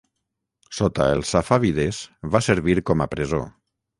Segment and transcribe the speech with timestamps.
[0.77, 2.01] Sota els safàvides
[2.37, 3.45] va servir com a presó.